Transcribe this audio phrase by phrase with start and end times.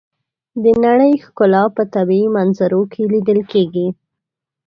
[0.63, 3.87] د نړۍ ښکلا په طبیعي منظرو کې لیدل کېږي.